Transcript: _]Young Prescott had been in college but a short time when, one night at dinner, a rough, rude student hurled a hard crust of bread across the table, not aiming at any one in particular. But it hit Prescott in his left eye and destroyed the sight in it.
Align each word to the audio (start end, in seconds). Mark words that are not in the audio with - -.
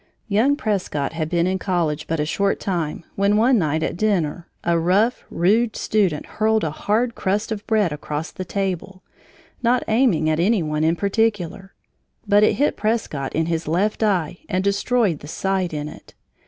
_]Young 0.27 0.55
Prescott 0.55 1.13
had 1.13 1.29
been 1.29 1.45
in 1.45 1.59
college 1.59 2.07
but 2.07 2.19
a 2.19 2.25
short 2.25 2.59
time 2.59 3.03
when, 3.13 3.37
one 3.37 3.59
night 3.59 3.83
at 3.83 3.95
dinner, 3.97 4.47
a 4.63 4.79
rough, 4.79 5.23
rude 5.29 5.75
student 5.75 6.25
hurled 6.25 6.63
a 6.63 6.71
hard 6.71 7.13
crust 7.13 7.51
of 7.51 7.63
bread 7.67 7.91
across 7.93 8.31
the 8.31 8.43
table, 8.43 9.03
not 9.61 9.83
aiming 9.87 10.27
at 10.27 10.39
any 10.39 10.63
one 10.63 10.83
in 10.83 10.95
particular. 10.95 11.75
But 12.27 12.41
it 12.41 12.53
hit 12.53 12.77
Prescott 12.77 13.35
in 13.35 13.45
his 13.45 13.67
left 13.67 14.01
eye 14.01 14.39
and 14.49 14.63
destroyed 14.63 15.19
the 15.19 15.27
sight 15.27 15.71
in 15.71 15.87
it. 15.87 16.15